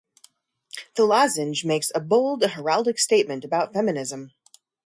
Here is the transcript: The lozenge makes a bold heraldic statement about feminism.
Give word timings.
The 0.95 1.05
lozenge 1.05 1.63
makes 1.63 1.91
a 1.93 1.99
bold 1.99 2.41
heraldic 2.41 2.97
statement 2.97 3.45
about 3.45 3.71
feminism. 3.71 4.31